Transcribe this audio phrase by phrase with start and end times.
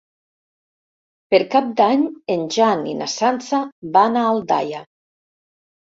[1.33, 2.07] Per Cap d'Any
[2.37, 3.63] en Jan i na Sança
[3.99, 4.83] van a Aldaia.